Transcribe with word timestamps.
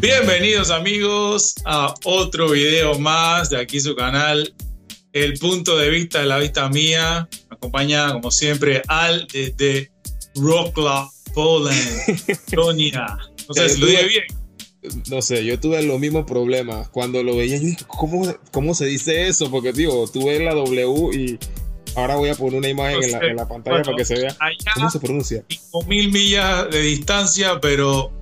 Bienvenidos 0.00 0.70
amigos 0.70 1.56
a 1.64 1.92
otro 2.04 2.50
video 2.50 2.96
más 3.00 3.50
de 3.50 3.60
aquí 3.60 3.80
su 3.80 3.96
canal, 3.96 4.54
El 5.12 5.36
punto 5.40 5.76
de 5.76 5.90
vista 5.90 6.20
de 6.20 6.26
la 6.26 6.38
vista 6.38 6.68
mía. 6.68 7.28
Me 7.50 7.56
acompaña 7.56 8.12
como 8.12 8.30
siempre 8.30 8.80
Al 8.86 9.26
desde 9.26 9.90
Wrocław, 10.36 11.10
Poland. 11.34 11.76
No 13.48 13.54
sé 13.54 13.68
si 13.70 13.80
lo 13.80 13.86
dije 13.86 14.06
bien. 14.06 14.24
No 15.10 15.20
sé, 15.20 15.44
yo 15.44 15.58
tuve 15.58 15.82
los 15.82 15.98
mismos 15.98 16.26
problemas. 16.26 16.88
Cuando 16.90 17.24
lo 17.24 17.34
veía, 17.34 17.56
yo 17.56 17.64
dije, 17.64 17.84
¿cómo, 17.88 18.32
cómo 18.52 18.74
se 18.74 18.86
dice 18.86 19.26
eso? 19.26 19.50
Porque, 19.50 19.72
digo, 19.72 20.06
tuve 20.06 20.38
la 20.38 20.54
W 20.54 21.10
y 21.12 21.38
ahora 21.96 22.14
voy 22.14 22.28
a 22.28 22.36
poner 22.36 22.54
una 22.54 22.68
imagen 22.68 23.02
en, 23.02 23.10
la, 23.10 23.18
en, 23.26 23.36
la, 23.36 23.48
pantalla 23.48 23.82
para 23.82 23.96
que 23.96 24.04
se 24.04 24.14
vea 24.14 24.36
cómo 24.74 24.90
se 24.90 25.00
pronuncia. 25.00 25.44
5.000 25.48 26.12
millas 26.12 26.70
de 26.70 26.82
distancia, 26.82 27.58
pero 27.60 28.17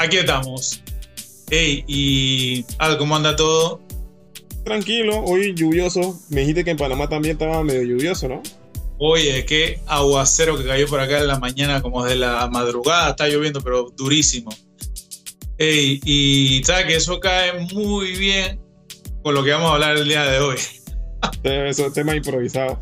aquí 0.00 0.16
estamos. 0.16 0.82
Hey, 1.50 1.84
y 1.86 2.64
Al, 2.78 2.96
¿cómo 2.96 3.16
anda 3.16 3.36
todo? 3.36 3.80
Tranquilo, 4.64 5.22
hoy 5.24 5.54
lluvioso. 5.54 6.18
Me 6.30 6.40
dijiste 6.40 6.64
que 6.64 6.70
en 6.70 6.76
Panamá 6.76 7.08
también 7.08 7.32
estaba 7.32 7.62
medio 7.62 7.82
lluvioso, 7.82 8.28
¿no? 8.28 8.42
Oye, 8.98 9.44
qué 9.44 9.80
aguacero 9.86 10.56
que 10.58 10.64
cayó 10.64 10.86
por 10.86 11.00
acá 11.00 11.18
en 11.18 11.26
la 11.26 11.38
mañana, 11.38 11.82
como 11.82 12.04
de 12.04 12.16
la 12.16 12.48
madrugada, 12.48 13.10
está 13.10 13.28
lloviendo, 13.28 13.60
pero 13.60 13.90
durísimo. 13.96 14.50
Hey, 15.58 16.00
y 16.04 16.62
sabes 16.64 16.86
que 16.86 16.96
eso 16.96 17.20
cae 17.20 17.66
muy 17.74 18.16
bien 18.16 18.58
con 19.22 19.34
lo 19.34 19.44
que 19.44 19.52
vamos 19.52 19.70
a 19.70 19.74
hablar 19.74 19.96
el 19.96 20.08
día 20.08 20.24
de 20.24 20.38
hoy. 20.38 20.56
Eso 21.42 21.86
es 21.86 21.92
tema 21.92 22.16
improvisado. 22.16 22.80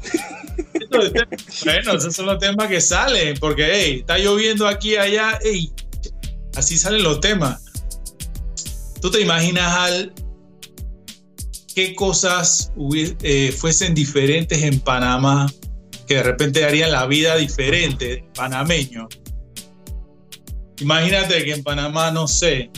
bueno, 1.64 1.92
esos 1.94 2.14
son 2.14 2.26
los 2.26 2.38
temas 2.38 2.68
que 2.68 2.80
salen, 2.80 3.36
porque 3.38 3.68
hey, 3.72 3.96
está 4.00 4.18
lloviendo 4.18 4.66
aquí 4.66 4.92
y 4.92 4.96
allá, 4.96 5.38
hey, 5.42 5.72
así 6.58 6.76
salen 6.76 7.02
los 7.02 7.20
temas. 7.20 7.62
¿Tú 9.00 9.10
te 9.10 9.20
imaginas 9.20 9.72
al 9.74 10.12
qué 11.74 11.94
cosas 11.94 12.72
eh, 13.22 13.54
fuesen 13.56 13.94
diferentes 13.94 14.62
en 14.62 14.80
Panamá 14.80 15.46
que 16.06 16.16
de 16.16 16.22
repente 16.24 16.64
harían 16.64 16.90
la 16.90 17.06
vida 17.06 17.36
diferente 17.36 18.24
panameño? 18.34 19.08
Imagínate 20.80 21.44
que 21.44 21.52
en 21.52 21.62
Panamá, 21.62 22.10
no 22.10 22.26
sé, 22.26 22.70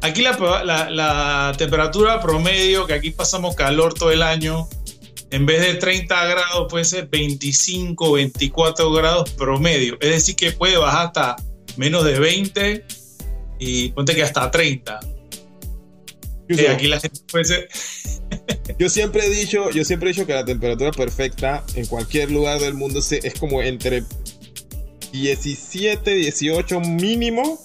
aquí 0.00 0.22
la, 0.22 0.64
la, 0.90 1.52
temperatura 1.56 2.20
promedio, 2.20 2.86
que 2.86 2.94
aquí 2.94 3.10
pasamos 3.10 3.54
calor 3.54 3.94
todo 3.94 4.10
el 4.10 4.22
año, 4.22 4.68
en 5.30 5.46
vez 5.46 5.62
de 5.62 5.74
30 5.74 6.26
grados 6.26 6.66
puede 6.68 6.84
ser 6.84 7.08
25, 7.08 8.12
24 8.12 8.92
grados 8.92 9.30
promedio. 9.30 9.96
Es 10.00 10.10
decir, 10.10 10.36
que 10.36 10.52
puede 10.52 10.76
bajar 10.76 11.06
hasta 11.06 11.36
menos 11.76 12.04
de 12.04 12.18
20 12.18 12.84
y 13.58 13.88
ponte 13.90 14.14
que 14.14 14.22
hasta 14.22 14.50
30. 14.50 15.00
Eh, 16.48 16.68
aquí 16.68 16.86
la 16.88 17.00
gente 17.00 17.20
puede 17.30 17.44
ser... 17.44 17.68
yo 18.78 18.88
siempre 18.88 19.26
he 19.26 19.30
dicho, 19.30 19.70
yo 19.70 19.84
siempre 19.84 20.10
he 20.10 20.12
dicho 20.12 20.26
que 20.26 20.34
la 20.34 20.44
temperatura 20.44 20.90
perfecta 20.92 21.64
en 21.74 21.86
cualquier 21.86 22.30
lugar 22.30 22.60
del 22.60 22.74
mundo 22.74 23.00
es 23.00 23.34
como 23.38 23.62
entre 23.62 24.04
17, 25.12 26.14
18 26.14 26.80
mínimo 26.80 27.58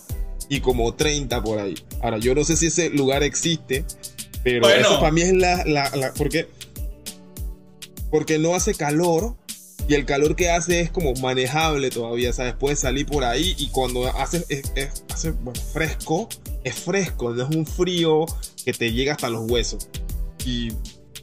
y 0.50 0.62
como 0.62 0.94
30 0.94 1.42
por 1.44 1.60
ahí. 1.60 1.76
Ahora, 2.02 2.18
yo 2.18 2.36
no 2.36 2.44
sé 2.44 2.56
si 2.56 2.68
ese 2.68 2.90
lugar 2.90 3.24
existe, 3.24 3.86
pero 4.44 4.70
eso 4.70 5.00
para 5.00 5.12
mí 5.12 5.22
es 5.22 5.34
la, 5.34 5.64
la, 5.66 6.14
porque, 6.16 6.48
porque 8.10 8.38
no 8.40 8.56
hace 8.56 8.74
calor 8.74 9.36
y 9.90 9.96
el 9.96 10.06
calor 10.06 10.36
que 10.36 10.52
hace 10.52 10.82
es 10.82 10.92
como 10.92 11.16
manejable 11.16 11.90
todavía, 11.90 12.32
¿sabes? 12.32 12.54
Puedes 12.54 12.78
salir 12.78 13.08
por 13.08 13.24
ahí 13.24 13.56
y 13.58 13.70
cuando 13.70 14.06
hace, 14.06 14.46
hace 15.10 15.34
fresco, 15.74 16.30
es 16.64 16.76
fresco, 16.76 17.34
no 17.34 17.50
es 17.50 17.56
un 17.56 17.66
frío 17.66 18.28
que 18.64 18.72
te 18.72 18.94
llega 18.94 19.14
hasta 19.14 19.32
los 19.32 19.50
huesos. 19.50 19.90
Y 20.46 20.70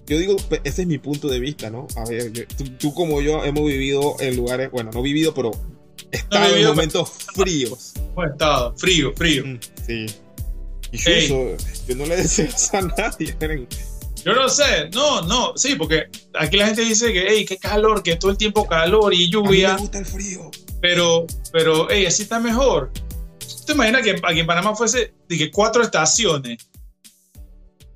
yo 0.08 0.18
digo, 0.18 0.34
ese 0.64 0.82
es 0.82 0.88
mi 0.88 0.98
punto 0.98 1.28
de 1.28 1.38
vista, 1.38 1.70
¿no? 1.70 1.86
A 1.94 2.04
ver, 2.06 2.48
tú, 2.80 2.92
como 2.92 3.20
yo 3.20 3.44
hemos 3.44 3.64
vivido 3.66 4.16
en 4.18 4.34
lugares, 4.34 4.68
bueno, 4.72 4.90
no 4.92 5.00
vivido, 5.00 5.32
pero 5.32 5.52
estado 6.10 6.56
en 6.56 6.66
momentos 6.66 7.08
fríos. 7.36 7.92
Buen 8.16 8.32
estado, 8.32 8.74
frío, 8.76 9.12
frío. 9.14 9.46
Mm, 9.46 9.58
sí. 9.86 10.06
Y 10.90 11.28
yo, 11.28 11.56
yo 11.86 11.94
no 11.94 12.04
le 12.06 12.16
deseo 12.16 12.46
eso 12.46 12.76
a 12.78 12.80
nadie. 12.80 13.36
Yo 14.26 14.34
no 14.34 14.48
sé, 14.48 14.90
no, 14.92 15.22
no, 15.22 15.52
sí, 15.56 15.76
porque 15.76 16.08
aquí 16.34 16.56
la 16.56 16.66
gente 16.66 16.82
dice 16.82 17.12
que, 17.12 17.26
hey, 17.28 17.46
qué 17.46 17.58
calor, 17.58 18.02
que 18.02 18.16
todo 18.16 18.32
el 18.32 18.36
tiempo 18.36 18.66
calor 18.66 19.14
y 19.14 19.30
lluvia. 19.30 19.68
A 19.68 19.74
mí 19.74 19.76
me 19.76 19.82
gusta 19.82 19.98
el 20.00 20.06
frío. 20.06 20.50
Pero, 20.80 21.26
pero, 21.52 21.86
hey, 21.88 22.06
así 22.06 22.24
está 22.24 22.40
mejor. 22.40 22.90
¿Te 23.64 23.74
imaginas 23.74 24.02
que 24.02 24.16
aquí 24.20 24.40
en 24.40 24.46
Panamá 24.48 24.74
fuese 24.74 25.14
que 25.28 25.48
cuatro 25.52 25.80
estaciones? 25.80 26.68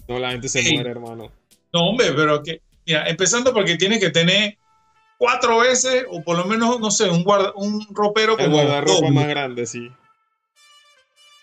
No, 0.07 0.21
la 0.21 0.31
gente 0.31 0.49
se 0.49 0.63
muere, 0.73 0.93
hermano. 0.93 1.33
No, 1.73 1.89
hombre, 1.89 2.13
pero 2.13 2.41
que, 2.45 2.63
mira, 2.87 3.09
empezando 3.09 3.53
porque 3.53 3.77
tienes 3.77 3.99
que 3.99 4.11
tener 4.11 4.57
cuatro 5.19 5.59
veces, 5.59 6.05
o 6.09 6.23
por 6.23 6.39
lo 6.39 6.45
menos, 6.45 6.79
no 6.79 6.93
sé, 6.93 7.11
un, 7.11 7.25
guarda, 7.25 7.53
un 7.57 7.85
ropero 7.91 8.37
como. 8.37 8.47
El 8.47 8.53
guardarropa 8.53 9.11
más 9.11 9.27
grande, 9.27 9.67
sí. 9.67 9.91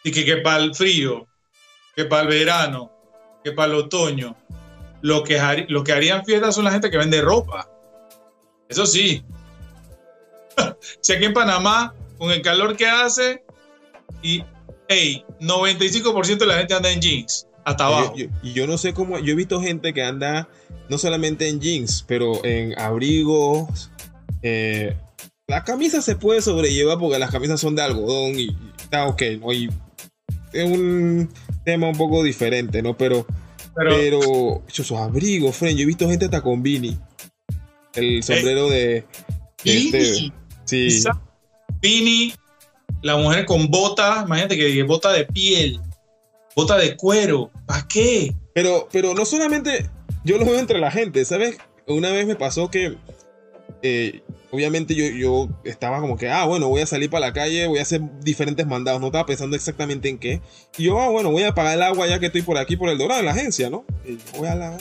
Y 0.05 0.11
que, 0.11 0.23
que 0.23 0.37
para 0.37 0.63
el 0.63 0.73
frío, 0.73 1.27
que 1.93 2.05
para 2.05 2.21
el 2.21 2.29
verano, 2.29 2.89
que 3.43 3.51
para 3.51 3.73
el 3.73 3.79
otoño. 3.79 4.37
Lo 5.01 5.23
que, 5.23 5.65
lo 5.69 5.83
que 5.83 5.91
harían 5.91 6.25
fiestas 6.25 6.55
son 6.55 6.65
la 6.65 6.71
gente 6.71 6.89
que 6.89 6.97
vende 6.97 7.21
ropa. 7.21 7.69
Eso 8.69 8.85
sí. 8.85 9.23
si 11.01 11.13
aquí 11.13 11.25
en 11.25 11.33
Panamá, 11.33 11.93
con 12.17 12.31
el 12.31 12.41
calor 12.41 12.75
que 12.75 12.87
hace, 12.87 13.43
y, 14.21 14.43
hey, 14.87 15.23
95% 15.39 16.37
de 16.37 16.45
la 16.45 16.57
gente 16.57 16.73
anda 16.73 16.91
en 16.91 16.99
jeans, 16.99 17.47
hasta 17.63 17.85
abajo. 17.85 18.15
Y 18.41 18.53
yo, 18.53 18.65
no 18.67 18.77
sé 18.77 18.93
cómo, 18.93 19.19
yo 19.19 19.33
he 19.33 19.35
visto 19.35 19.61
gente 19.61 19.93
que 19.93 20.03
anda 20.03 20.49
no 20.89 20.97
solamente 20.97 21.47
en 21.49 21.59
jeans, 21.59 22.03
pero 22.07 22.43
en 22.43 22.77
abrigos. 22.79 23.91
Eh, 24.41 24.95
la 25.47 25.63
camisa 25.63 26.01
se 26.01 26.15
puede 26.15 26.41
sobrellevar 26.41 26.97
porque 26.97 27.19
las 27.19 27.31
camisas 27.31 27.59
son 27.59 27.75
de 27.75 27.81
algodón 27.81 28.39
y, 28.39 28.55
está 28.79 29.05
ok, 29.07 29.21
¿no? 29.39 29.53
Y 29.53 29.69
es 30.53 30.69
un 30.69 31.29
tema 31.65 31.87
un 31.89 31.97
poco 31.97 32.23
diferente, 32.23 32.81
¿no? 32.81 32.97
Pero, 32.97 33.25
pero, 33.77 33.95
pero 33.95 34.63
esos 34.67 34.91
abrigos, 34.93 35.55
friend, 35.55 35.77
yo 35.77 35.83
he 35.83 35.87
visto 35.87 36.09
gente 36.09 36.25
hasta 36.25 36.41
con 36.41 36.63
Vini. 36.63 36.97
El 37.93 38.23
sombrero 38.23 38.69
de, 38.69 39.05
este, 39.63 40.31
sí. 40.65 41.03
Vini, 41.81 42.33
la 43.01 43.17
mujer 43.17 43.45
con 43.45 43.67
bota, 43.67 44.23
imagínate 44.25 44.57
que 44.57 44.83
bota 44.83 45.11
de 45.13 45.25
piel, 45.25 45.79
bota 46.55 46.77
de 46.77 46.95
cuero, 46.95 47.51
¿para 47.65 47.87
qué? 47.87 48.33
Pero, 48.53 48.87
pero 48.91 49.13
no 49.13 49.25
solamente 49.25 49.89
yo 50.23 50.37
lo 50.37 50.45
veo 50.45 50.59
entre 50.59 50.79
la 50.79 50.91
gente, 50.91 51.23
¿sabes? 51.25 51.57
Una 51.87 52.11
vez 52.11 52.25
me 52.27 52.35
pasó 52.35 52.69
que, 52.69 52.97
eh, 53.81 54.21
obviamente 54.51 54.95
yo, 54.95 55.05
yo 55.05 55.49
estaba 55.63 55.99
como 55.99 56.17
que, 56.17 56.29
ah, 56.29 56.45
bueno, 56.45 56.67
voy 56.69 56.81
a 56.81 56.85
salir 56.85 57.09
para 57.09 57.27
la 57.27 57.33
calle, 57.33 57.67
voy 57.67 57.79
a 57.79 57.83
hacer 57.83 58.01
diferentes 58.21 58.65
mandados, 58.65 59.01
no 59.01 59.07
estaba 59.07 59.25
pensando 59.25 59.55
exactamente 59.55 60.09
en 60.09 60.17
qué. 60.17 60.41
Y 60.77 60.85
yo, 60.85 60.99
ah, 60.99 61.09
bueno, 61.09 61.31
voy 61.31 61.43
a 61.43 61.53
pagar 61.53 61.75
el 61.75 61.83
agua 61.83 62.07
ya 62.07 62.19
que 62.19 62.27
estoy 62.27 62.41
por 62.41 62.57
aquí, 62.57 62.77
por 62.77 62.89
el 62.89 62.97
Dorado, 62.97 63.19
en 63.19 63.25
la 63.25 63.31
agencia, 63.31 63.69
¿no? 63.69 63.85
Y 64.05 64.17
voy 64.37 64.47
a 64.47 64.55
la... 64.55 64.77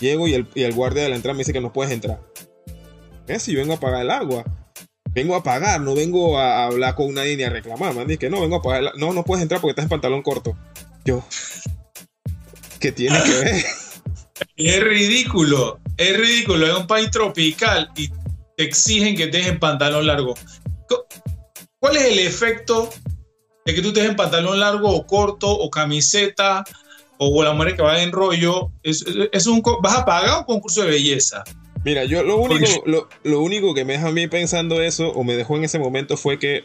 Llego 0.00 0.26
y 0.28 0.34
el, 0.34 0.46
y 0.54 0.62
el 0.62 0.74
guardia 0.74 1.04
de 1.04 1.08
la 1.08 1.16
entrada 1.16 1.34
me 1.34 1.38
dice 1.38 1.52
que 1.52 1.60
no 1.60 1.72
puedes 1.72 1.92
entrar. 1.92 2.20
¿Qué? 3.26 3.38
Si 3.38 3.52
yo 3.52 3.60
vengo 3.60 3.74
a 3.74 3.80
pagar 3.80 4.02
el 4.02 4.10
agua. 4.10 4.44
Vengo 5.12 5.36
a 5.36 5.44
pagar, 5.44 5.80
no 5.80 5.94
vengo 5.94 6.38
a 6.38 6.64
hablar 6.64 6.96
con 6.96 7.14
nadie 7.14 7.36
ni 7.36 7.44
a 7.44 7.50
reclamar. 7.50 7.94
Man, 7.94 8.08
dice 8.08 8.18
que 8.18 8.30
no, 8.30 8.40
vengo 8.40 8.56
a 8.56 8.62
pagar. 8.62 8.92
No, 8.96 9.12
no 9.12 9.24
puedes 9.24 9.42
entrar 9.42 9.60
porque 9.60 9.70
estás 9.70 9.84
en 9.84 9.88
pantalón 9.88 10.22
corto. 10.22 10.56
Yo, 11.04 11.24
¿qué 12.80 12.90
tiene 12.92 13.22
que 13.22 13.30
ver? 13.30 13.64
Es 14.56 14.82
ridículo, 14.82 15.80
es 15.96 16.16
ridículo. 16.16 16.66
Es 16.66 16.74
un 16.74 16.86
país 16.86 17.10
tropical 17.10 17.90
y 17.96 18.10
te 18.56 18.64
exigen 18.64 19.16
que 19.16 19.24
estés 19.24 19.46
en 19.46 19.58
pantalón 19.58 20.06
largo. 20.06 20.34
¿Cuál 21.78 21.96
es 21.96 22.04
el 22.04 22.18
efecto 22.20 22.88
de 23.64 23.74
que 23.74 23.82
tú 23.82 23.88
estés 23.88 24.04
en 24.04 24.16
pantalón 24.16 24.60
largo 24.60 24.90
o 24.90 25.06
corto 25.06 25.50
o 25.50 25.70
camiseta 25.70 26.64
o 27.18 27.42
la 27.42 27.52
mujer 27.52 27.76
que 27.76 27.82
va 27.82 28.02
en 28.02 28.12
rollo? 28.12 28.70
Es, 28.82 29.02
un, 29.46 29.62
¿Vas 29.82 29.98
a 29.98 30.04
pagar 30.04 30.38
un 30.38 30.44
concurso 30.44 30.82
de 30.82 30.90
belleza? 30.90 31.44
Mira, 31.84 32.04
yo 32.04 32.22
lo 32.22 32.38
único, 32.38 32.84
lo, 33.24 33.42
único 33.42 33.74
que 33.74 33.84
me 33.84 33.94
deja 33.94 34.08
a 34.08 34.12
mí 34.12 34.26
pensando 34.26 34.80
eso 34.80 35.10
o 35.10 35.22
me 35.22 35.36
dejó 35.36 35.56
en 35.56 35.64
ese 35.64 35.78
momento 35.78 36.16
fue 36.16 36.38
que 36.38 36.64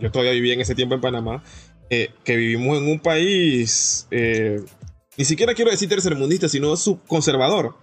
yo 0.00 0.10
todavía 0.10 0.32
vivía 0.32 0.52
en 0.52 0.60
ese 0.60 0.74
tiempo 0.74 0.94
en 0.94 1.00
Panamá, 1.00 1.42
eh, 1.88 2.10
que 2.24 2.36
vivimos 2.36 2.76
en 2.76 2.88
un 2.88 3.00
país 3.00 4.06
eh, 4.10 4.60
ni 5.20 5.26
siquiera 5.26 5.52
quiero 5.52 5.70
decir 5.70 5.86
tercermundista, 5.86 6.48
sino 6.48 6.74
subconservador. 6.76 7.74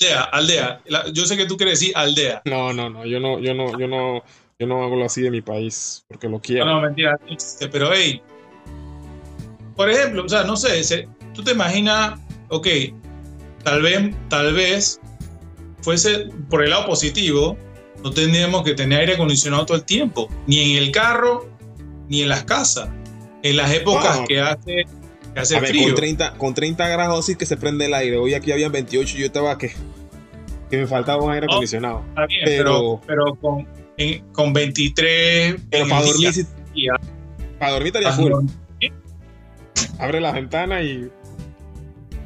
Aldea, 0.00 0.22
aldea. 0.32 0.80
yo 1.12 1.26
sé 1.26 1.36
que 1.36 1.44
tú 1.44 1.56
quieres 1.56 1.80
decir 1.80 1.92
aldea. 1.94 2.40
No, 2.46 2.72
no, 2.72 2.88
no. 2.88 3.04
Yo 3.04 3.20
no, 3.20 3.38
yo 3.38 3.52
no, 3.52 3.78
yo 3.78 3.86
no, 3.86 4.22
yo 4.58 4.66
no 4.66 4.82
hago 4.82 5.04
así 5.04 5.20
de 5.20 5.30
mi 5.30 5.42
país 5.42 6.04
porque 6.08 6.28
lo 6.28 6.40
quiero. 6.40 6.64
No, 6.64 6.76
no, 6.76 6.80
mentira. 6.82 7.18
Pero 7.70 7.90
hey, 7.92 8.22
por 9.76 9.90
ejemplo, 9.90 10.24
o 10.24 10.28
sea, 10.28 10.44
no 10.44 10.56
sé, 10.56 11.08
tú 11.34 11.42
te 11.42 11.52
imaginas, 11.52 12.18
ok, 12.48 12.66
tal 13.62 13.82
vez, 13.82 14.14
tal 14.28 14.54
vez 14.54 15.00
fuese 15.82 16.28
por 16.48 16.62
el 16.64 16.70
lado 16.70 16.86
positivo, 16.86 17.56
no 18.02 18.10
tendríamos 18.10 18.62
que 18.62 18.74
tener 18.74 19.00
aire 19.00 19.14
acondicionado 19.14 19.66
todo 19.66 19.76
el 19.76 19.84
tiempo, 19.84 20.28
ni 20.46 20.72
en 20.72 20.82
el 20.82 20.90
carro, 20.90 21.48
ni 22.08 22.22
en 22.22 22.28
las 22.28 22.44
casas. 22.44 22.88
en 23.42 23.56
las 23.56 23.72
épocas 23.72 24.20
que 24.28 24.40
hace, 24.40 24.84
que 25.34 25.40
hace 25.40 25.60
frío. 25.60 25.86
Con 25.86 25.94
30, 25.94 26.32
con 26.34 26.54
30 26.54 26.88
grados 26.88 27.26
sí 27.26 27.36
que 27.36 27.46
se 27.46 27.56
prende 27.56 27.86
el 27.86 27.94
aire. 27.94 28.16
Hoy 28.16 28.34
aquí 28.34 28.52
había 28.52 28.68
28 28.68 29.16
y 29.16 29.20
yo 29.20 29.26
estaba 29.26 29.56
que, 29.58 29.72
que 30.70 30.78
me 30.78 30.86
faltaba 30.86 31.22
un 31.22 31.32
aire 31.32 31.46
acondicionado. 31.46 32.04
pero, 32.44 33.00
pero, 33.06 33.34
con, 33.36 33.66
con 34.32 34.52
23. 34.52 35.56
Pero 35.70 35.88
para 35.88 36.06
dormir, 36.06 36.46
para 37.58 37.72
dormir 37.72 37.86
estaría 37.88 38.12
full. 38.12 38.32
Abre 39.98 40.20
la 40.20 40.32
ventana 40.32 40.82
y. 40.82 41.10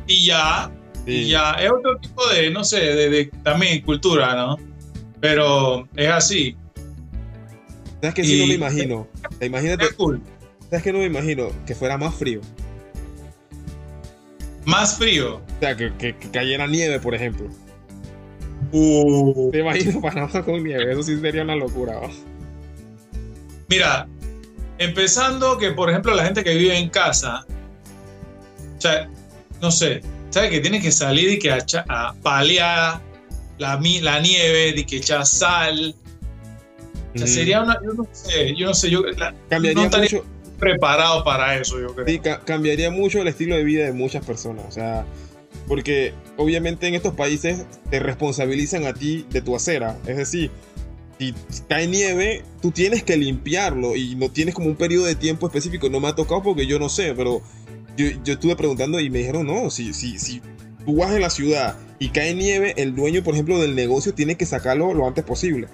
Y 0.06 0.26
ya. 0.26 0.70
Y 1.06 1.28
ya. 1.28 1.52
Es 1.52 1.70
otro 1.70 1.98
tipo 1.98 2.26
de, 2.28 2.50
no 2.50 2.64
sé, 2.64 2.80
de, 2.80 3.26
también 3.42 3.82
cultura, 3.82 4.34
¿no? 4.34 4.58
Pero 5.20 5.88
es 5.96 6.08
así. 6.08 6.56
¿Sabes 8.00 8.14
que 8.14 8.24
si 8.24 8.40
no 8.40 8.46
me 8.46 8.54
imagino? 8.54 9.08
Imagínate. 9.40 9.86
¿Sabes 10.68 10.82
que 10.82 10.92
no 10.92 10.98
me 10.98 11.06
imagino? 11.06 11.48
Que 11.66 11.74
fuera 11.74 11.96
más 11.96 12.14
frío. 12.14 12.40
Más 14.64 14.96
frío. 14.96 15.36
O 15.36 15.60
sea, 15.60 15.76
que, 15.76 15.92
que, 15.96 16.14
cayera 16.30 16.66
nieve, 16.66 17.00
por 17.00 17.14
ejemplo. 17.14 17.48
Uh. 18.72 19.50
Te 19.50 19.58
imagino 19.60 20.00
Panamá 20.00 20.42
con 20.42 20.62
nieve. 20.62 20.92
Eso 20.92 21.02
sí 21.02 21.20
sería 21.20 21.42
una 21.42 21.56
locura. 21.56 22.00
Mira, 23.68 24.08
empezando 24.78 25.58
que, 25.58 25.72
por 25.72 25.90
ejemplo, 25.90 26.14
la 26.14 26.24
gente 26.24 26.42
que 26.44 26.54
vive 26.54 26.76
en 26.78 26.88
casa, 26.88 27.46
o 28.76 28.80
sea, 28.80 29.08
no 29.60 29.70
sé, 29.70 30.02
¿sabes? 30.30 30.50
Que 30.50 30.60
tiene 30.60 30.80
que 30.80 30.90
salir 30.90 31.30
y 31.30 31.38
que 31.38 31.50
a, 31.50 31.64
a 31.88 32.14
palear 32.22 33.00
la, 33.58 33.80
la 34.02 34.20
nieve, 34.20 34.72
de 34.72 34.86
que 34.86 34.96
echar 34.96 35.26
sal. 35.26 35.94
O 37.14 37.18
sea, 37.18 37.26
sería 37.26 37.62
una, 37.62 37.78
yo 37.82 37.94
no 37.94 38.08
sé, 38.10 38.54
yo 38.56 38.66
no 38.66 38.74
sé, 38.74 38.90
yo 38.90 39.02
cambiaría 39.48 39.88
mucho 39.88 40.24
preparado 40.64 41.24
para 41.24 41.58
eso, 41.58 41.80
yo 41.80 41.94
creo. 41.94 42.06
Sí, 42.06 42.20
cambiaría 42.44 42.90
mucho 42.90 43.20
el 43.20 43.28
estilo 43.28 43.56
de 43.56 43.64
vida 43.64 43.84
de 43.84 43.92
muchas 43.92 44.24
personas, 44.24 44.64
o 44.68 44.72
sea, 44.72 45.06
porque 45.68 46.12
obviamente 46.36 46.86
en 46.86 46.94
estos 46.94 47.14
países 47.14 47.66
te 47.90 48.00
responsabilizan 48.00 48.86
a 48.86 48.94
ti 48.94 49.26
de 49.30 49.40
tu 49.40 49.54
acera, 49.54 49.98
es 50.06 50.16
decir, 50.16 50.50
si 51.18 51.34
cae 51.68 51.86
nieve, 51.86 52.44
tú 52.60 52.70
tienes 52.70 53.02
que 53.02 53.16
limpiarlo 53.16 53.96
y 53.96 54.14
no 54.16 54.30
tienes 54.30 54.54
como 54.54 54.68
un 54.68 54.76
periodo 54.76 55.06
de 55.06 55.14
tiempo 55.14 55.46
específico, 55.46 55.88
no 55.88 56.00
me 56.00 56.08
ha 56.08 56.14
tocado 56.14 56.42
porque 56.42 56.66
yo 56.66 56.78
no 56.78 56.88
sé, 56.88 57.14
pero 57.14 57.42
yo, 57.96 58.06
yo 58.24 58.34
estuve 58.34 58.56
preguntando 58.56 59.00
y 59.00 59.10
me 59.10 59.18
dijeron, 59.18 59.46
no, 59.46 59.70
si, 59.70 59.94
si, 59.94 60.18
si 60.18 60.42
tú 60.84 60.96
vas 60.96 61.12
en 61.12 61.22
la 61.22 61.30
ciudad 61.30 61.76
y 61.98 62.08
cae 62.08 62.34
nieve, 62.34 62.74
el 62.76 62.94
dueño, 62.94 63.22
por 63.22 63.34
ejemplo, 63.34 63.60
del 63.60 63.74
negocio 63.74 64.14
tiene 64.14 64.36
que 64.36 64.46
sacarlo 64.46 64.92
lo 64.92 65.06
antes 65.06 65.24
posible. 65.24 65.68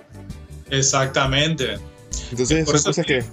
Exactamente. 0.70 1.78
Entonces, 2.30 2.66
son 2.66 2.82
cosas 2.82 3.06
que... 3.06 3.24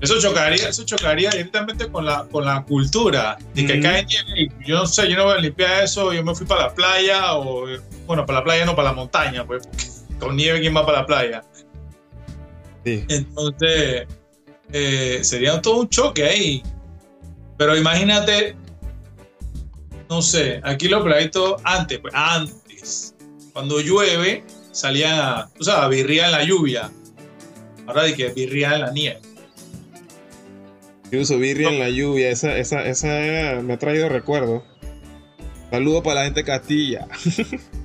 Eso 0.00 0.20
chocaría, 0.20 0.68
eso 0.68 0.84
chocaría 0.84 1.30
directamente 1.30 1.88
con 1.88 2.04
la, 2.04 2.26
con 2.30 2.44
la 2.44 2.62
cultura 2.64 3.36
de 3.54 3.66
que 3.66 3.80
cae 3.80 4.04
nieve 4.04 4.42
y 4.42 4.66
yo 4.66 4.76
no 4.76 4.86
sé, 4.86 5.10
yo 5.10 5.16
no 5.16 5.24
voy 5.24 5.38
a 5.38 5.40
limpiar 5.40 5.82
eso, 5.82 6.12
yo 6.12 6.22
me 6.22 6.34
fui 6.34 6.46
para 6.46 6.68
la 6.68 6.74
playa 6.74 7.34
o, 7.34 7.66
bueno, 8.06 8.24
para 8.24 8.38
la 8.38 8.44
playa 8.44 8.64
no, 8.64 8.76
para 8.76 8.90
la 8.90 8.94
montaña, 8.94 9.44
pues, 9.44 9.68
con 10.20 10.36
nieve, 10.36 10.60
¿quién 10.60 10.76
va 10.76 10.86
para 10.86 11.00
la 11.00 11.06
playa? 11.06 11.44
Sí. 12.84 13.04
Entonces, 13.08 14.06
eh, 14.72 15.18
sería 15.22 15.60
todo 15.60 15.80
un 15.80 15.88
choque 15.88 16.24
ahí. 16.24 16.62
Pero 17.56 17.76
imagínate 17.76 18.56
no 20.08 20.22
sé, 20.22 20.60
aquí 20.64 20.88
los 20.88 21.02
pladitos 21.02 21.60
antes, 21.64 21.98
pues 21.98 22.14
antes, 22.16 23.14
cuando 23.52 23.80
llueve, 23.80 24.44
salían 24.72 25.18
a, 25.18 25.50
o 25.58 25.64
sea, 25.64 25.86
birría 25.88 26.26
en 26.26 26.32
la 26.32 26.44
lluvia. 26.44 26.90
Ahora 27.86 28.04
de 28.04 28.14
que 28.14 28.28
birría 28.28 28.74
en 28.74 28.80
la 28.80 28.90
nieve. 28.90 29.20
Incluso 31.10 31.38
birria 31.38 31.70
en 31.70 31.78
la 31.78 31.88
lluvia, 31.88 32.28
esa, 32.28 32.58
esa, 32.58 32.86
esa 32.86 33.62
me 33.62 33.72
ha 33.72 33.78
traído 33.78 34.10
recuerdo. 34.10 34.62
Saludos 35.70 36.02
para 36.02 36.16
la 36.16 36.24
gente 36.24 36.40
de 36.40 36.44
Castilla. 36.44 37.08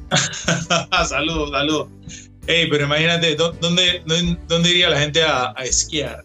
saludos, 1.08 1.52
saludos. 1.52 1.88
Ey, 2.48 2.70
pero 2.70 2.84
imagínate, 2.84 3.36
¿dónde, 3.36 4.04
dónde, 4.48 4.70
iría 4.70 4.90
la 4.90 5.00
gente 5.00 5.24
a, 5.24 5.54
esquiar? 5.64 6.22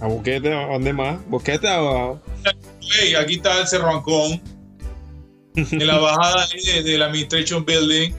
¿A 0.00 0.06
Boquete? 0.06 0.50
¿A 0.50 0.66
dónde 0.66 0.94
más? 0.94 1.18
¿Boquete 1.28 1.68
o...? 1.68 2.18
aquí 3.18 3.34
está 3.34 3.60
el 3.60 3.66
Cerro 3.66 3.90
Ancón, 3.90 4.40
en 5.56 5.86
la 5.86 5.98
bajada 5.98 6.46
de, 6.82 6.96
la 6.96 7.06
Administration 7.06 7.66
Building. 7.66 8.12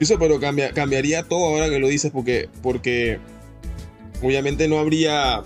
Eso, 0.00 0.18
pero 0.18 0.38
cambia, 0.38 0.72
cambiaría 0.72 1.22
todo 1.22 1.46
ahora 1.46 1.70
que 1.70 1.78
lo 1.78 1.88
dices, 1.88 2.10
porque, 2.12 2.50
porque 2.62 3.18
obviamente 4.22 4.68
no 4.68 4.78
habría 4.78 5.42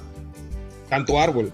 tanto 0.89 1.19
árbol. 1.19 1.53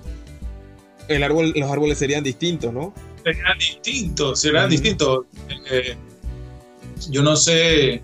El 1.09 1.23
árbol, 1.23 1.53
los 1.55 1.71
árboles 1.71 1.99
serían 1.99 2.25
distintos, 2.25 2.73
¿no? 2.73 2.95
Serían 3.23 3.59
distintos, 3.59 4.41
serían 4.41 4.71
distintos. 4.71 5.27
Eh, 5.71 5.97
yo 7.11 7.23
no 7.23 7.37
sé, 7.37 8.03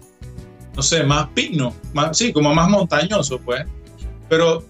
no 0.74 0.82
sé, 0.82 1.02
más 1.04 1.28
pino, 1.34 1.74
más, 1.92 2.16
sí, 2.16 2.32
como 2.32 2.54
más 2.54 2.68
montañoso, 2.68 3.38
pues. 3.38 3.64
Pero 4.28 4.64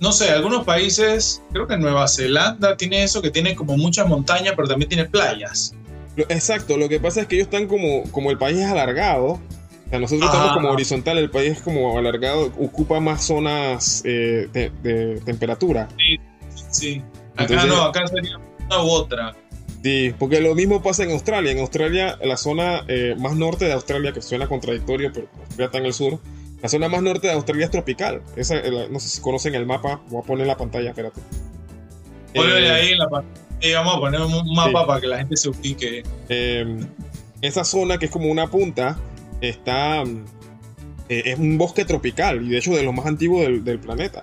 no 0.00 0.12
sé, 0.12 0.30
algunos 0.30 0.64
países, 0.64 1.42
creo 1.52 1.66
que 1.66 1.76
Nueva 1.76 2.06
Zelanda 2.06 2.76
tiene 2.76 3.02
eso, 3.02 3.20
que 3.20 3.30
tiene 3.30 3.56
como 3.56 3.76
muchas 3.76 4.06
montañas, 4.06 4.54
pero 4.56 4.68
también 4.68 4.88
tiene 4.88 5.04
playas. 5.06 5.74
Exacto, 6.16 6.76
lo 6.76 6.88
que 6.88 7.00
pasa 7.00 7.22
es 7.22 7.26
que 7.26 7.36
ellos 7.36 7.46
están 7.46 7.66
como, 7.66 8.04
como 8.10 8.30
el 8.30 8.38
país 8.38 8.58
es 8.58 8.66
alargado, 8.66 9.40
o 9.88 9.90
sea, 9.90 10.00
nosotros 10.00 10.30
estamos 10.30 10.52
como 10.52 10.68
horizontal, 10.68 11.16
el 11.16 11.30
país 11.30 11.52
es 11.52 11.62
como 11.62 11.96
alargado, 11.96 12.52
ocupa 12.58 13.00
más 13.00 13.24
zonas 13.24 14.02
eh, 14.04 14.46
de, 14.52 15.18
temperatura. 15.24 15.88
Sí, 15.96 16.20
sí. 16.70 17.02
Acá 17.36 17.64
no, 17.64 17.84
acá 17.84 18.06
sería 18.06 18.36
una 18.66 18.82
u 18.82 18.90
otra. 18.90 19.34
Sí, 19.82 20.12
porque 20.18 20.42
lo 20.42 20.54
mismo 20.54 20.82
pasa 20.82 21.04
en 21.04 21.12
Australia. 21.12 21.52
En 21.52 21.60
Australia, 21.60 22.18
la 22.22 22.36
zona 22.36 22.84
eh, 22.86 23.14
más 23.18 23.34
norte 23.34 23.64
de 23.64 23.72
Australia, 23.72 24.12
que 24.12 24.20
suena 24.20 24.46
contradictorio, 24.46 25.10
pero 25.10 25.26
Australia 25.38 25.66
está 25.66 25.78
en 25.78 25.86
el 25.86 25.94
sur, 25.94 26.20
la 26.60 26.68
zona 26.68 26.90
más 26.90 27.00
norte 27.00 27.28
de 27.28 27.32
Australia 27.32 27.64
es 27.64 27.70
tropical. 27.70 28.20
Esa, 28.36 28.56
no 28.90 29.00
sé 29.00 29.08
si 29.08 29.22
conocen 29.22 29.54
el 29.54 29.64
mapa. 29.64 30.02
Voy 30.10 30.20
a 30.20 30.26
poner 30.26 30.42
en 30.42 30.48
la 30.48 30.56
pantalla, 30.58 30.90
espérate. 30.90 31.22
Ponle 32.34 32.60
eh, 32.60 32.70
ahí 32.70 32.88
en 32.90 32.98
la 32.98 33.08
pantalla. 33.08 33.74
vamos 33.76 33.94
a 33.94 34.00
poner 34.00 34.20
un 34.20 34.54
mapa 34.54 34.86
para 34.86 35.00
que 35.00 35.06
la 35.06 35.16
gente 35.16 35.34
se 35.38 35.48
ubique. 35.48 36.02
Esa 37.40 37.64
zona 37.64 37.96
que 37.96 38.06
es 38.06 38.10
como 38.10 38.30
una 38.30 38.48
punta 38.48 38.98
está. 39.40 40.02
Eh, 41.08 41.22
es 41.24 41.38
un 41.38 41.56
bosque 41.56 41.84
tropical 41.84 42.44
y 42.44 42.50
de 42.50 42.58
hecho 42.58 42.74
de 42.74 42.82
los 42.82 42.94
más 42.94 43.06
antiguos 43.06 43.46
del, 43.64 43.78
planeta. 43.78 44.22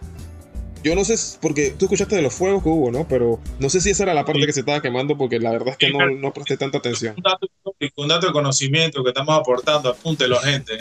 Yo 0.83 0.93
no 0.93 1.03
sé, 1.03 1.15
porque 1.41 1.71
tú 1.71 1.85
escuchaste 1.85 2.15
de 2.15 2.21
los 2.21 2.33
fuegos 2.33 2.61
que 2.61 2.69
hubo, 2.69 2.91
¿no? 2.91 3.07
Pero 3.07 3.39
no 3.57 3.69
sé 3.71 3.81
si 3.81 3.89
esa 3.89 4.03
era 4.03 4.13
la 4.13 4.23
parte 4.23 4.45
que 4.45 4.53
se 4.53 4.59
estaba 4.59 4.83
quemando 4.83 5.17
porque 5.17 5.39
la 5.39 5.51
verdad 5.51 5.69
es 5.69 5.77
que 5.77 5.89
no, 5.89 6.11
no 6.11 6.31
presté 6.31 6.57
tanta 6.57 6.77
atención. 6.77 7.15
Un 7.17 7.23
dato, 7.23 7.47
un 7.95 8.07
dato 8.07 8.27
de 8.27 8.33
conocimiento 8.33 9.03
que 9.03 9.09
estamos 9.09 9.39
aportando, 9.39 9.89
apúntelo, 9.89 10.37
gente. 10.39 10.77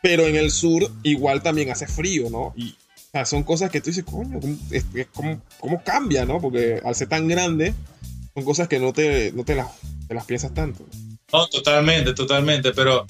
Pero 0.00 0.26
en 0.26 0.36
el 0.36 0.52
sur 0.52 0.88
igual 1.02 1.42
también 1.42 1.70
hace 1.70 1.88
frío, 1.88 2.30
¿no? 2.30 2.54
Y 2.56 2.76
son 3.24 3.42
cosas 3.42 3.70
que 3.70 3.80
tú 3.80 3.90
dices, 3.90 4.04
coño, 4.04 4.38
¿cómo, 5.58 5.82
cambia, 5.82 6.24
no? 6.24 6.40
Porque 6.40 6.80
al 6.84 6.94
ser 6.94 7.08
tan 7.08 7.26
grande, 7.26 7.74
son 8.34 8.44
cosas 8.44 8.68
que 8.68 8.78
no 8.78 8.92
te, 8.92 9.32
no 9.32 9.44
te, 9.44 9.56
las, 9.56 9.68
las 10.08 10.24
piensas 10.24 10.54
tanto. 10.54 10.84
No, 10.92 11.09
totalmente, 11.50 12.12
totalmente. 12.14 12.72
Pero 12.72 13.06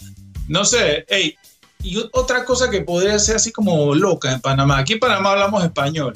no 0.48 0.64
sé, 0.64 1.04
hey, 1.08 1.36
y 1.82 1.98
otra 2.12 2.44
cosa 2.44 2.70
que 2.70 2.82
podría 2.82 3.18
ser 3.18 3.36
así 3.36 3.52
como 3.52 3.94
loca 3.94 4.32
en 4.32 4.40
Panamá. 4.40 4.78
Aquí 4.78 4.94
en 4.94 5.00
Panamá 5.00 5.32
hablamos 5.32 5.64
español. 5.64 6.14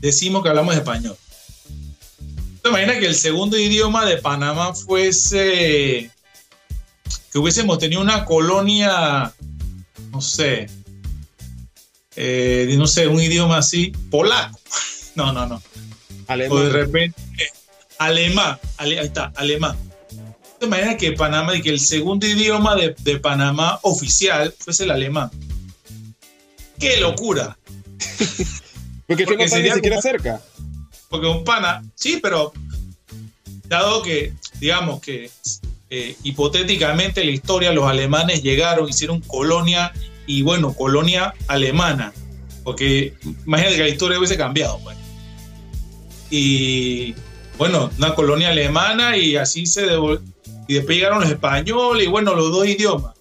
Decimos 0.00 0.42
que 0.42 0.48
hablamos 0.48 0.74
español. 0.74 1.16
¿Te 2.62 2.68
imaginas 2.70 2.98
que 2.98 3.06
el 3.06 3.14
segundo 3.14 3.58
idioma 3.58 4.06
de 4.06 4.16
Panamá 4.18 4.74
fuese 4.74 6.10
que 7.30 7.38
hubiésemos 7.38 7.78
tenido 7.78 8.00
una 8.00 8.24
colonia 8.24 9.34
no 10.14 10.20
sé, 10.20 10.68
eh, 12.14 12.72
no 12.78 12.86
sé, 12.86 13.08
un 13.08 13.20
idioma 13.20 13.58
así, 13.58 13.92
polaco. 14.10 14.58
No, 15.16 15.32
no, 15.32 15.46
no. 15.46 15.62
Alemán. 16.26 16.58
O 16.58 16.60
de 16.60 16.70
repente, 16.70 17.22
alemán, 17.98 18.58
ahí 18.78 18.94
está, 18.94 19.32
alemán. 19.36 19.76
Manera 20.66 20.96
que 20.96 21.12
Panamá, 21.12 21.56
y 21.56 21.62
que 21.62 21.70
el 21.70 21.80
segundo 21.80 22.26
idioma 22.26 22.76
de, 22.76 23.18
Panamá 23.18 23.78
oficial 23.82 24.54
fuese 24.58 24.84
el 24.84 24.90
alemán. 24.90 25.30
¡Qué 26.78 26.98
locura! 26.98 27.56
porque, 29.06 29.24
porque 29.24 29.48
sería 29.48 29.70
ni 29.70 29.76
siquiera 29.76 30.00
cerca. 30.02 30.40
Porque 31.08 31.26
un 31.26 31.44
pana, 31.44 31.82
sí, 31.94 32.18
pero 32.22 32.52
dado 33.68 34.02
que, 34.02 34.32
digamos 34.60 35.00
que 35.00 35.30
eh, 35.90 36.16
hipotéticamente 36.22 37.20
en 37.20 37.28
la 37.28 37.32
historia 37.32 37.72
los 37.72 37.86
alemanes 37.86 38.42
llegaron, 38.42 38.88
hicieron 38.88 39.20
colonia 39.20 39.92
y 40.26 40.42
bueno, 40.42 40.74
colonia 40.74 41.34
alemana, 41.46 42.12
porque 42.64 43.14
imagínate 43.46 43.76
que 43.76 43.82
la 43.82 43.88
historia 43.88 44.18
hubiese 44.18 44.36
cambiado. 44.36 44.80
Pues. 44.82 44.96
Y 46.30 47.14
bueno, 47.58 47.90
una 47.98 48.14
colonia 48.14 48.48
alemana 48.48 49.16
y 49.16 49.36
así 49.36 49.66
se 49.66 49.86
Y 50.66 50.74
después 50.74 50.96
llegaron 50.96 51.20
los 51.20 51.30
españoles 51.30 52.06
y 52.06 52.10
bueno, 52.10 52.34
los 52.34 52.50
dos 52.50 52.66
idiomas. 52.66 53.14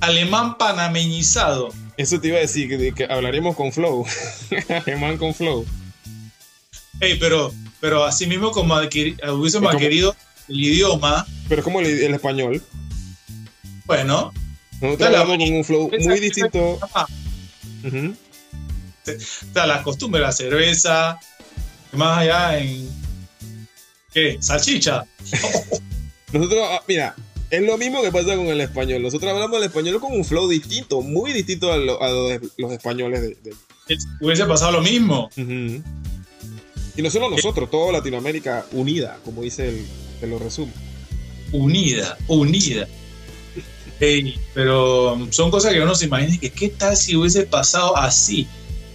Alemán 0.00 0.58
panameñizado. 0.58 1.68
Eso 1.96 2.20
te 2.20 2.28
iba 2.28 2.38
a 2.38 2.40
decir, 2.40 2.68
que, 2.68 2.92
que 2.92 3.04
hablaremos 3.04 3.54
con 3.56 3.72
Flow. 3.72 4.04
Alemán 4.86 5.16
con 5.16 5.34
Flow. 5.34 5.64
Ey, 7.00 7.18
pero, 7.18 7.52
pero 7.80 8.04
así 8.04 8.26
mismo 8.26 8.50
como 8.50 8.76
hubiésemos 8.76 9.74
adquirido 9.74 10.14
el 10.48 10.60
idioma, 10.60 11.26
Pero 11.48 11.62
como 11.62 11.80
el, 11.80 11.86
el 11.86 12.14
español. 12.14 12.62
bueno, 13.86 14.32
Nosotros 14.80 15.08
hablamos 15.08 15.38
con 15.38 15.54
un 15.56 15.64
flow 15.64 15.90
muy 16.00 16.20
distinto. 16.20 16.78
o 16.80 18.16
sea, 19.52 19.66
las 19.66 19.82
costumbres, 19.82 20.22
la 20.22 20.32
cerveza, 20.32 21.18
¿qué 21.90 21.96
más 21.96 22.18
allá 22.18 22.58
en 22.58 22.88
¿qué? 24.12 24.38
Salchicha. 24.40 25.04
Nosotros, 26.32 26.60
ah, 26.70 26.82
mira, 26.88 27.14
es 27.50 27.62
lo 27.62 27.76
mismo 27.78 28.02
que 28.02 28.10
pasa 28.10 28.34
con 28.36 28.46
el 28.46 28.60
español. 28.60 29.02
Nosotros 29.02 29.30
hablamos 29.32 29.58
el 29.58 29.64
español 29.64 30.00
con 30.00 30.12
un 30.12 30.24
flow 30.24 30.48
distinto, 30.48 31.00
muy 31.02 31.32
distinto 31.32 31.72
a, 31.72 31.76
lo- 31.76 32.02
a 32.02 32.08
los 32.58 32.72
españoles 32.72 33.20
de, 33.22 33.28
de- 33.42 33.54
Hubiese 34.20 34.44
pasado 34.46 34.72
lo 34.72 34.80
mismo. 34.82 35.28
Y 36.96 37.02
no 37.02 37.10
solo 37.10 37.30
nosotros, 37.30 37.70
toda 37.70 37.92
Latinoamérica 37.92 38.66
unida, 38.72 39.18
como 39.24 39.42
dice 39.42 39.68
el, 39.68 39.84
te 40.20 40.26
lo 40.26 40.38
resumo. 40.38 40.72
Unida, 41.52 42.16
unida. 42.28 42.86
Ey, 44.00 44.38
pero 44.54 45.28
son 45.30 45.50
cosas 45.50 45.72
que 45.72 45.80
uno 45.80 45.94
se 45.94 46.06
imagina 46.06 46.36
que 46.38 46.50
qué 46.50 46.68
tal 46.70 46.96
si 46.96 47.14
hubiese 47.16 47.44
pasado 47.44 47.96
así. 47.96 48.46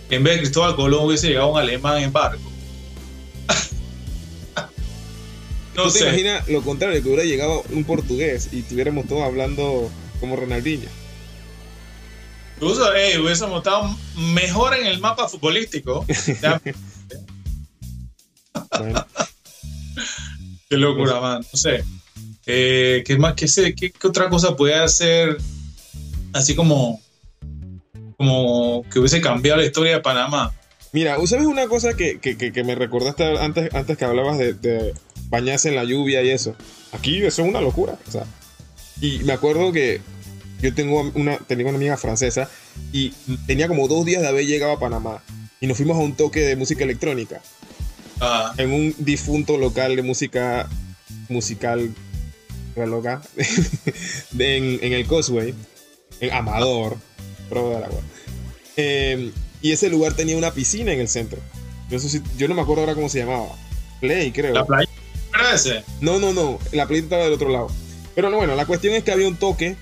En 0.09 0.23
vez 0.23 0.35
de 0.35 0.39
Cristóbal 0.41 0.75
Colón 0.75 1.05
hubiese 1.05 1.27
llegado 1.29 1.51
un 1.53 1.59
alemán 1.59 2.01
en 2.01 2.11
barco. 2.11 2.51
No 5.77 5.83
¿Tú 5.83 5.91
te 5.91 5.99
sé. 5.99 6.05
imaginas 6.05 6.47
lo 6.49 6.63
contrario, 6.63 7.01
que 7.01 7.07
hubiera 7.07 7.23
llegado 7.23 7.63
un 7.69 7.83
portugués 7.83 8.49
y 8.51 8.59
estuviéramos 8.59 9.07
todos 9.07 9.21
hablando 9.23 9.89
como 10.19 10.35
Ronaldinho? 10.35 10.89
Incluso, 12.55 12.91
ey, 12.93 13.17
hubiésemos 13.19 13.59
estado 13.59 13.95
mejor 14.15 14.73
en 14.73 14.87
el 14.87 14.99
mapa 14.99 15.29
futbolístico. 15.29 16.05
Bueno, 18.79 19.05
qué 20.67 20.77
locura, 20.77 21.21
man. 21.21 21.41
No 21.41 21.57
sé. 21.57 21.83
Eh, 22.45 23.03
¿Qué 23.05 23.17
más? 23.17 23.33
¿Qué, 23.35 23.47
sé? 23.47 23.73
¿Qué, 23.75 23.91
qué 23.91 24.07
otra 24.07 24.29
cosa 24.29 24.55
puede 24.55 24.75
hacer 24.75 25.37
así 26.33 26.55
como, 26.55 26.99
como 28.17 28.83
que 28.89 28.99
hubiese 28.99 29.21
cambiado 29.21 29.59
la 29.61 29.65
historia 29.65 29.93
de 29.93 30.01
Panamá? 30.01 30.53
Mira, 30.93 31.17
¿sabes 31.27 31.45
una 31.47 31.67
cosa 31.67 31.93
que, 31.95 32.19
que- 32.19 32.37
que- 32.37 32.51
que 32.51 32.63
me 32.63 32.75
recordaste 32.75 33.23
antes, 33.39 33.73
antes 33.73 33.97
que 33.97 34.05
hablabas 34.05 34.37
de, 34.37 34.53
de 34.53 34.93
bañarse 35.29 35.69
en 35.69 35.75
la 35.75 35.83
lluvia 35.83 36.23
y 36.23 36.29
eso? 36.29 36.55
Aquí 36.91 37.17
eso 37.17 37.41
es 37.43 37.49
una 37.49 37.61
locura. 37.61 37.97
O 38.07 38.11
sea, 38.11 38.25
y 39.01 39.19
me 39.19 39.33
acuerdo 39.33 39.71
que 39.71 40.01
yo 40.61 40.73
tengo 40.73 41.11
una, 41.13 41.37
tenía 41.39 41.67
una 41.67 41.77
amiga 41.77 41.97
francesa 41.97 42.49
y 42.91 43.09
tenía 43.45 43.67
como 43.67 43.87
dos 43.87 44.05
días 44.05 44.21
de 44.21 44.27
haber 44.27 44.45
llegado 44.45 44.71
a 44.73 44.79
Panamá 44.79 45.21
y 45.61 45.67
nos 45.67 45.77
fuimos 45.77 45.97
a 45.97 46.01
un 46.01 46.15
toque 46.15 46.39
de 46.41 46.55
música 46.55 46.83
electrónica 46.83 47.41
Ah, 48.19 48.53
en 48.57 48.71
un 48.71 48.95
difunto 48.97 49.57
local 49.57 49.95
de 49.95 50.01
música 50.01 50.67
musical 51.29 51.93
loca 52.75 53.21
en, 54.39 54.79
en 54.81 54.93
el 54.93 55.07
Causeway, 55.07 55.53
en 56.19 56.31
Amador, 56.33 56.97
agua. 57.51 58.01
Eh, 58.75 59.31
y 59.61 59.71
ese 59.71 59.89
lugar 59.89 60.13
tenía 60.13 60.37
una 60.37 60.51
piscina 60.53 60.91
en 60.93 60.99
el 60.99 61.07
centro. 61.07 61.39
Yo, 61.89 61.97
eso 61.97 62.09
sí- 62.09 62.21
yo 62.37 62.47
no 62.47 62.53
me 62.55 62.61
acuerdo 62.61 62.81
ahora 62.81 62.95
cómo 62.95 63.09
se 63.09 63.19
llamaba. 63.19 63.47
Play, 64.01 64.31
creo. 64.31 64.53
la 64.53 64.65
playa. 64.65 64.89
¿Era 65.33 65.53
ese? 65.55 65.83
No, 66.01 66.19
no, 66.19 66.33
no. 66.33 66.59
La 66.71 66.87
playa 66.87 67.03
estaba 67.03 67.23
del 67.23 67.33
otro 67.33 67.49
lado. 67.49 67.67
Pero 68.15 68.29
no, 68.29 68.37
bueno, 68.37 68.55
la 68.55 68.65
cuestión 68.65 68.93
es 68.95 69.03
que 69.03 69.11
había 69.11 69.27
un 69.27 69.35
toque. 69.37 69.75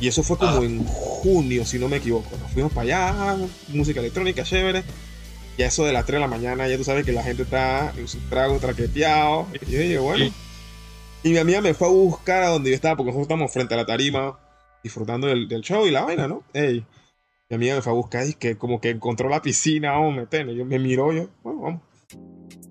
Y 0.00 0.08
eso 0.08 0.22
fue 0.22 0.36
como 0.36 0.58
Ah. 0.60 0.64
en 0.64 0.84
junio, 0.86 1.64
si 1.64 1.78
no 1.78 1.88
me 1.88 1.96
equivoco. 1.96 2.28
Nos 2.38 2.52
fuimos 2.52 2.70
para 2.72 3.14
allá, 3.14 3.36
música 3.68 4.00
electrónica, 4.00 4.42
chévere. 4.42 4.82
Y 5.56 5.62
a 5.62 5.68
eso 5.68 5.84
de 5.86 5.92
las 5.94 6.04
3 6.04 6.16
de 6.16 6.20
la 6.20 6.26
mañana, 6.28 6.68
ya 6.68 6.76
tú 6.76 6.84
sabes 6.84 7.06
que 7.06 7.12
la 7.12 7.22
gente 7.22 7.44
está 7.44 7.94
en 7.96 8.06
sus 8.06 8.20
tragos 8.28 8.60
traqueteados. 8.60 9.46
Y 9.66 9.70
yo 9.72 9.78
dije, 9.78 9.98
bueno. 9.98 10.30
Y 11.22 11.30
mi 11.30 11.38
amiga 11.38 11.60
me 11.62 11.72
fue 11.72 11.88
a 11.88 11.90
buscar 11.90 12.42
a 12.42 12.48
donde 12.48 12.70
yo 12.70 12.76
estaba, 12.76 12.94
porque 12.96 13.08
nosotros 13.08 13.24
estamos 13.24 13.50
frente 13.52 13.72
a 13.72 13.78
la 13.78 13.86
tarima, 13.86 14.38
disfrutando 14.84 15.26
del, 15.28 15.48
del 15.48 15.62
show 15.62 15.86
y 15.86 15.90
la 15.90 16.02
vaina, 16.02 16.28
¿no? 16.28 16.42
Ey. 16.52 16.84
Mi 17.48 17.56
amiga 17.56 17.74
me 17.76 17.82
fue 17.82 17.92
a 17.92 17.94
buscar 17.94 18.26
y 18.26 18.34
que 18.34 18.56
como 18.58 18.80
que 18.80 18.90
encontró 18.90 19.28
la 19.28 19.40
piscina, 19.42 19.98
meternos. 20.10 20.56
Yo 20.56 20.64
me 20.64 20.78
miró, 20.78 21.12
yo, 21.12 21.28
bueno, 21.42 21.60
vamos. 21.60 21.82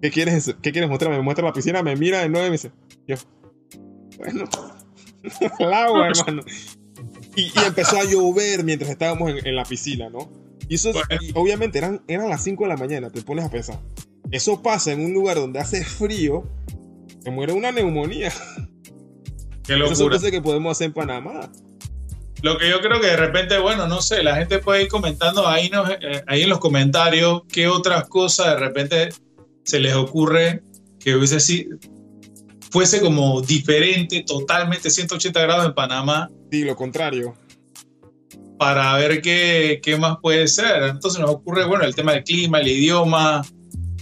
¿Qué 0.01 0.12
quieres, 0.12 0.53
¿Qué 0.62 0.72
quieres 0.72 0.89
mostrarme? 0.89 1.17
Me 1.17 1.24
muestra 1.24 1.46
la 1.46 1.53
piscina, 1.53 1.82
me 1.82 1.96
mira 1.96 2.20
de 2.20 2.29
nuevo 2.29 2.46
y 2.48 2.50
me 2.50 2.53
dice, 2.58 2.72
yo, 3.08 3.15
bueno, 4.17 4.46
el 5.60 5.74
agua, 5.74 6.10
hermano. 6.15 6.44
Y, 7.36 7.44
y 7.44 7.53
empezó 7.65 7.98
a 7.98 8.03
llover 8.03 8.63
mientras 8.63 8.89
estábamos 8.91 9.29
en, 9.32 9.46
en 9.48 9.55
la 9.55 9.63
piscina, 9.63 10.10
¿no? 10.10 10.29
Y 10.67 10.75
eso, 10.75 10.91
Bueno. 10.91 11.05
y 11.22 11.32
obviamente, 11.36 11.77
eran, 11.77 12.01
eran 12.08 12.29
las 12.29 12.44
5 12.44 12.63
de 12.63 12.70
la 12.70 12.77
mañana, 12.77 13.10
te 13.10 13.22
pones 13.22 13.46
a 13.46 13.50
pensar. 13.50 13.79
Eso 14.32 14.62
pasa 14.62 14.91
en 14.91 15.03
un 15.05 15.13
lugar 15.13 15.38
donde 15.38 15.60
hace 15.60 15.84
frío, 15.86 16.50
te 17.24 17.32
muere 17.32 17.53
una 17.53 17.72
neumonía. 17.72 18.32
Qué 19.63 19.74
Esas 19.75 19.98
son 19.98 20.08
locura. 20.08 20.15
cosas 20.17 20.32
que 20.32 20.41
podemos 20.41 20.72
hacer 20.72 20.88
en 20.88 20.94
Panamá. 20.94 21.51
Lo 22.46 22.60
que 22.60 22.70
yo 22.70 22.80
creo 22.80 23.02
que 23.02 23.08
de 23.08 23.18
repente, 23.18 23.58
bueno, 23.58 23.88
no 23.88 24.04
sé, 24.04 24.22
la 24.22 24.36
gente 24.36 24.60
puede 24.60 24.84
ir 24.84 24.88
comentando 24.88 25.48
ahí, 25.48 25.68
nos- 25.70 25.90
eh, 25.90 26.24
ahí 26.28 26.44
en 26.44 26.50
los 26.50 26.60
comentarios 26.60 27.42
qué 27.52 27.68
otras 27.68 28.08
cosas 28.08 28.48
de 28.52 28.58
repente 28.58 29.10
se 29.64 29.80
les 29.80 29.96
ocurre 29.96 30.62
que 31.00 31.16
hubiese 31.16 31.40
sido, 31.40 31.75
fuese 32.70 33.02
como 33.02 33.42
diferente, 33.42 34.24
totalmente 34.28 34.92
180 34.92 35.42
grados 35.42 35.66
en 35.66 35.74
Panamá, 35.74 36.30
Sí, 36.52 36.64
lo 36.64 36.75
contrario. 36.75 37.34
para 38.60 38.96
ver 38.98 39.24
qué, 39.24 39.80
qué 39.82 39.98
más 39.98 40.18
puede 40.22 40.48
ser. 40.48 40.84
Entonces 40.84 41.20
nos 41.20 41.32
ocurre, 41.32 41.66
bueno, 41.66 41.84
el 41.84 41.96
tema 41.96 42.14
del 42.14 42.24
clima, 42.24 42.60
el 42.62 42.68
idioma, 42.68 43.42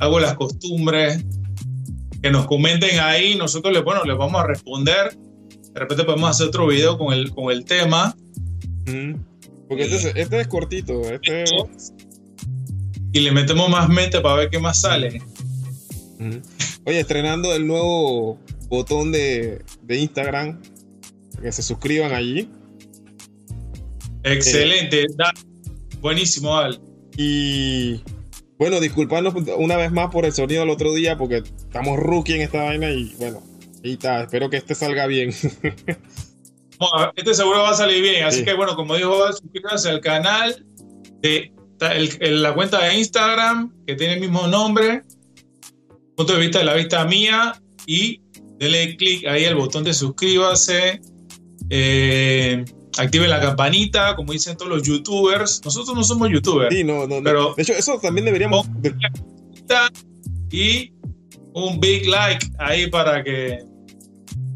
algo 0.01 0.17
de 0.17 0.23
las 0.23 0.33
costumbres, 0.35 1.23
que 2.21 2.29
nos 2.29 2.45
comenten 2.45 2.99
ahí, 2.99 3.35
nosotros 3.35 3.73
les, 3.73 3.83
bueno, 3.85 4.03
les 4.03 4.17
vamos 4.17 4.41
a 4.41 4.47
responder. 4.47 5.15
De 5.73 5.79
repente 5.79 6.03
podemos 6.03 6.29
hacer 6.29 6.47
otro 6.47 6.67
video 6.67 6.97
con 6.97 7.13
el, 7.13 7.31
con 7.31 7.49
el 7.51 7.63
tema. 7.63 8.13
Porque 9.67 9.83
este, 9.83 9.95
es- 9.95 10.15
este 10.15 10.41
es 10.41 10.47
cortito. 10.47 11.01
Este, 11.11 11.45
y 13.11 13.19
le 13.19 13.31
metemos 13.31 13.69
más 13.69 13.89
mente 13.89 14.19
para 14.21 14.35
ver 14.35 14.49
qué 14.49 14.59
más 14.59 14.81
sale. 14.81 15.21
Oye, 16.85 16.99
estrenando 16.99 17.53
el 17.55 17.65
nuevo 17.67 18.39
botón 18.69 19.11
de, 19.11 19.61
de 19.83 19.97
Instagram. 19.99 20.61
Que 21.41 21.51
se 21.51 21.61
suscriban 21.61 22.13
allí. 22.13 22.49
Excelente, 24.23 25.05
da- 25.17 25.33
buenísimo, 25.99 26.55
Al. 26.57 26.79
Y 27.17 28.01
bueno, 28.57 28.79
disculparnos 28.79 29.33
una 29.57 29.75
vez 29.75 29.91
más 29.91 30.09
por 30.11 30.25
el 30.25 30.31
sonido 30.31 30.63
el 30.63 30.69
otro 30.69 30.93
día, 30.93 31.17
porque 31.17 31.37
estamos 31.37 31.99
rookie 31.99 32.33
en 32.35 32.41
esta 32.41 32.63
vaina 32.63 32.89
y 32.91 33.13
bueno, 33.19 33.43
ahí 33.83 33.93
está. 33.93 34.23
Espero 34.23 34.49
que 34.49 34.57
este 34.57 34.75
salga 34.75 35.05
bien. 35.07 35.31
Este 37.15 37.33
seguro 37.33 37.59
va 37.63 37.71
a 37.71 37.73
salir 37.75 38.01
bien, 38.01 38.25
así 38.25 38.39
Sí. 38.39 38.45
que 38.45 38.53
bueno, 38.53 38.75
como 38.75 38.95
dijo, 38.95 39.31
suscríbanse 39.33 39.89
al 39.89 40.01
canal 40.01 40.65
de 41.21 41.51
ta- 41.77 41.93
el- 41.95 42.09
el- 42.19 42.41
la 42.43 42.53
cuenta 42.53 42.83
de 42.83 42.95
Instagram 42.97 43.73
que 43.87 43.95
tiene 43.95 44.13
el 44.15 44.19
mismo 44.21 44.47
nombre, 44.47 45.01
punto 46.15 46.33
de 46.33 46.39
vista 46.39 46.59
de 46.59 46.65
la 46.65 46.73
vista 46.75 47.03
mía 47.05 47.59
y 47.85 48.21
denle 48.59 48.95
clic 48.97 49.25
ahí 49.27 49.45
al 49.45 49.55
botón 49.55 49.83
de 49.83 49.93
suscríbase. 49.93 51.01
Eh, 51.69 52.63
activen 52.97 53.29
la 53.29 53.39
campanita, 53.41 54.15
como 54.15 54.33
dicen 54.33 54.55
todos 54.55 54.69
los 54.71 54.83
youtubers. 54.83 55.61
Nosotros 55.65 55.95
no 55.95 56.03
somos 56.03 56.29
youtubers. 56.29 56.73
Sí, 56.73 56.83
no, 56.83 57.07
no, 57.07 57.17
no. 57.17 57.23
Pero- 57.23 57.53
de 57.55 57.63
hecho, 57.63 57.73
eso 57.73 57.99
también 57.99 58.25
deberíamos. 58.25 58.67
de- 58.81 58.93
y 60.51 60.93
un 61.53 61.79
big 61.79 62.07
like 62.07 62.45
ahí 62.59 62.87
para 62.87 63.23
que 63.23 63.59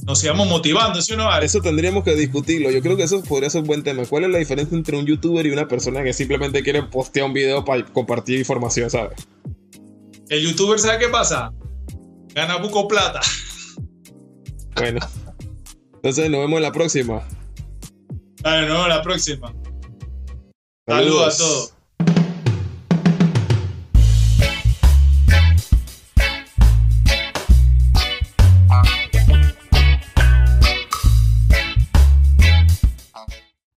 nos 0.08 0.20
sigamos 0.20 0.48
motivando, 0.48 1.02
¿sí 1.02 1.14
o 1.14 1.18
no, 1.18 1.38
eso 1.40 1.60
tendríamos 1.60 2.02
que 2.06 2.16
discutirlo. 2.16 2.72
Yo 2.72 2.82
creo 2.82 2.96
que 2.96 3.04
eso 3.04 3.22
podría 3.24 3.50
ser 3.50 3.62
un 3.62 3.68
buen 3.68 3.84
tema. 3.84 4.06
¿Cuál 4.06 4.24
es 4.24 4.30
la 4.30 4.38
diferencia 4.38 4.76
entre 4.78 4.98
un 4.98 5.06
youtuber 5.06 5.46
y 5.46 5.52
una 5.52 5.68
persona 5.68 6.02
que 6.02 6.14
simplemente 6.14 6.64
quiere 6.64 6.82
postear 6.84 7.26
un 7.26 7.34
video 7.34 7.66
para 7.66 7.84
compartir 7.84 8.40
información, 8.40 8.90
¿sabes? 8.90 9.28
El 10.30 10.48
youtuber, 10.48 10.80
¿sabe 10.80 11.00
qué 11.00 11.10
pasa? 11.10 11.52
Gana 12.34 12.56
buco 12.56 12.88
plata. 12.88 13.20
Bueno. 14.78 15.00
Entonces 15.96 16.30
nos 16.30 16.40
vemos 16.40 16.58
en 16.58 16.64
la 16.64 16.72
próxima. 16.72 17.28
Dale, 18.42 18.66
nos 18.66 18.78
vemos 18.78 18.88
la 18.88 19.02
próxima. 19.02 19.54
Saludos 20.88 21.36
a 21.36 21.38
todos. 21.38 21.77